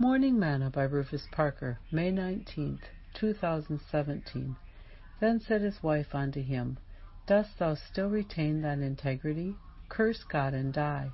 Morning 0.00 0.38
Manna 0.38 0.70
by 0.70 0.84
Rufus 0.84 1.26
Parker, 1.32 1.80
May 1.90 2.12
19th, 2.12 2.82
2017. 3.14 4.54
Then 5.18 5.40
said 5.40 5.60
his 5.60 5.82
wife 5.82 6.14
unto 6.14 6.40
him, 6.40 6.78
Dost 7.26 7.58
thou 7.58 7.74
still 7.74 8.08
retain 8.08 8.62
thine 8.62 8.80
integrity? 8.84 9.56
Curse 9.88 10.22
God 10.22 10.54
and 10.54 10.72
die. 10.72 11.10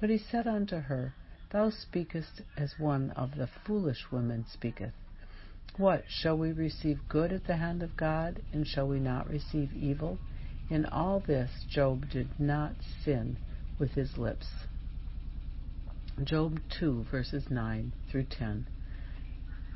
But 0.00 0.10
he 0.10 0.18
said 0.18 0.46
unto 0.46 0.76
her, 0.76 1.12
Thou 1.50 1.70
speakest 1.70 2.42
as 2.56 2.78
one 2.78 3.10
of 3.16 3.34
the 3.34 3.48
foolish 3.48 4.12
women 4.12 4.46
speaketh. 4.46 4.94
What, 5.76 6.04
shall 6.06 6.38
we 6.38 6.52
receive 6.52 7.08
good 7.08 7.32
at 7.32 7.48
the 7.48 7.56
hand 7.56 7.82
of 7.82 7.96
God, 7.96 8.40
and 8.52 8.64
shall 8.64 8.86
we 8.86 9.00
not 9.00 9.28
receive 9.28 9.72
evil? 9.72 10.20
In 10.68 10.86
all 10.86 11.18
this 11.18 11.50
Job 11.68 12.08
did 12.10 12.28
not 12.38 12.76
sin 13.02 13.38
with 13.80 13.90
his 13.94 14.16
lips. 14.16 14.46
Job 16.24 16.60
2, 16.80 17.04
verses 17.10 17.44
9 17.48 17.92
through 18.10 18.24
10. 18.24 18.66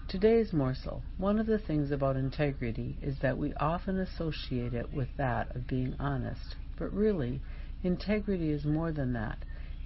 Today's 0.09 0.53
morsel. 0.53 1.03
One 1.17 1.39
of 1.39 1.47
the 1.47 1.61
things 1.61 1.91
about 1.91 2.17
integrity 2.17 2.99
is 3.01 3.21
that 3.21 3.39
we 3.39 3.55
often 3.55 3.99
associate 3.99 4.75
it 4.75 4.93
with 4.93 5.09
that 5.17 5.55
of 5.57 5.67
being 5.67 5.95
honest. 5.99 6.57
But 6.77 6.93
really, 6.93 7.41
integrity 7.83 8.51
is 8.51 8.65
more 8.65 8.93
than 8.93 9.13
that. 9.15 9.39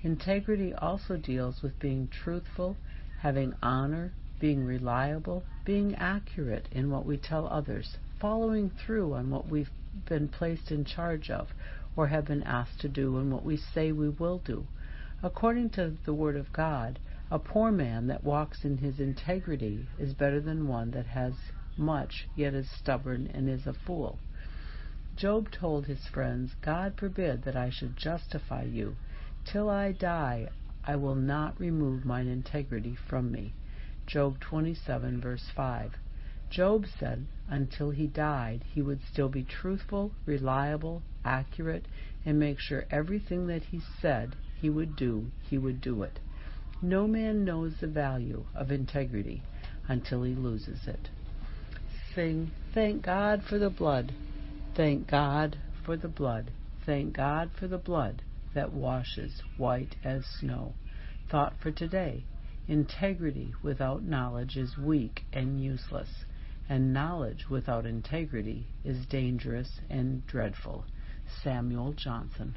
Integrity 0.03 0.73
also 0.75 1.17
deals 1.17 1.63
with 1.63 1.79
being 1.79 2.09
truthful, 2.09 2.77
having 3.21 3.55
honor, 3.63 4.13
being 4.41 4.65
reliable, 4.65 5.45
being 5.65 5.95
accurate 5.97 6.67
in 6.73 6.91
what 6.91 7.07
we 7.07 7.19
tell 7.19 7.47
others, 7.47 7.99
following 8.19 8.71
through 8.71 9.15
on 9.15 9.31
what 9.31 9.49
we've 9.49 9.71
been 10.09 10.29
placed 10.29 10.73
in 10.73 10.85
charge 10.85 11.31
of 11.31 11.49
or 11.95 12.09
have 12.09 12.25
been 12.25 12.43
asked 12.43 12.81
to 12.81 12.89
do 12.89 13.19
and 13.19 13.31
what 13.31 13.45
we 13.45 13.57
say 13.57 13.93
we 13.93 14.09
will 14.09 14.39
do. 14.39 14.67
According 15.21 15.71
to 15.71 15.97
the 16.05 16.15
Word 16.15 16.37
of 16.37 16.53
God, 16.53 17.01
a 17.29 17.41
poor 17.41 17.73
man 17.73 18.07
that 18.07 18.23
walks 18.23 18.65
in 18.65 18.79
his 18.79 19.01
integrity 19.01 19.89
is 19.99 20.15
better 20.15 20.41
than 20.41 20.69
one 20.69 20.93
that 20.93 21.07
has 21.07 21.35
much, 21.77 22.29
yet 22.37 22.55
is 22.55 22.71
stubborn 22.71 23.27
and 23.35 23.49
is 23.49 23.67
a 23.67 23.73
fool. 23.73 24.21
Job 25.17 25.51
told 25.51 25.87
his 25.87 26.07
friends, 26.07 26.55
God 26.63 26.95
forbid 26.97 27.43
that 27.43 27.57
I 27.57 27.69
should 27.69 27.97
justify 27.97 28.63
you. 28.63 28.95
Till 29.45 29.69
I 29.69 29.91
die, 29.91 30.51
I 30.85 30.95
will 30.95 31.17
not 31.17 31.59
remove 31.59 32.05
mine 32.05 32.29
integrity 32.29 32.95
from 32.95 33.33
me. 33.33 33.53
Job 34.07 34.39
27, 34.39 35.21
verse 35.21 35.51
5. 35.57 35.97
Job 36.51 36.87
said 36.99 37.27
until 37.49 37.91
he 37.91 38.07
died 38.07 38.65
he 38.73 38.83
would 38.83 39.03
still 39.03 39.29
be 39.29 39.45
truthful, 39.45 40.13
reliable, 40.27 41.03
accurate, 41.25 41.87
and 42.25 42.39
make 42.39 42.59
sure 42.59 42.87
everything 42.91 43.47
that 43.47 43.63
he 43.65 43.81
said 44.01 44.35
he 44.61 44.69
would 44.71 44.97
do, 44.97 45.31
he 45.49 45.59
would 45.59 45.81
do 45.81 46.03
it. 46.03 46.19
No 46.81 47.07
man 47.07 47.45
knows 47.45 47.77
the 47.77 47.87
value 47.87 48.45
of 48.55 48.71
integrity 48.71 49.43
until 49.89 50.23
he 50.23 50.35
loses 50.35 50.87
it. 50.87 51.11
Sing, 52.15 52.51
Thank 52.73 53.03
God 53.03 53.43
for 53.45 53.59
the 53.59 53.71
blood. 53.71 54.15
Thank 54.75 55.07
God 55.09 55.59
for 55.85 55.97
the 55.97 56.09
blood. 56.09 56.51
Thank 56.85 57.15
God 57.15 57.51
for 57.53 57.67
the 57.67 57.79
blood 57.79 58.23
that 58.55 58.73
washes 58.73 59.43
white 59.57 59.97
as 60.03 60.25
snow. 60.41 60.75
Thought 61.29 61.55
for 61.61 61.71
today. 61.71 62.25
Integrity 62.67 63.55
without 63.63 64.03
knowledge 64.03 64.57
is 64.57 64.77
weak 64.77 65.25
and 65.33 65.63
useless, 65.63 66.25
and 66.69 66.93
knowledge 66.93 67.49
without 67.49 67.87
integrity 67.87 68.67
is 68.85 69.07
dangerous 69.07 69.81
and 69.89 70.27
dreadful. 70.27 70.85
Samuel 71.43 71.93
Johnson. 71.93 72.57